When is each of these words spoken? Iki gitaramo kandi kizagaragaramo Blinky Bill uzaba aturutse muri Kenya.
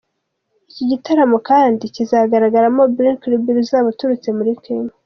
Iki 0.69 0.83
gitaramo 0.91 1.37
kandi 1.49 1.83
kizagaragaramo 1.95 2.81
Blinky 2.95 3.37
Bill 3.43 3.57
uzaba 3.63 3.87
aturutse 3.93 4.29
muri 4.37 4.51
Kenya. 4.63 4.93